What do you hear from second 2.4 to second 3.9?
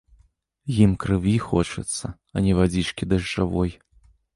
не вадзічкі дажджавой.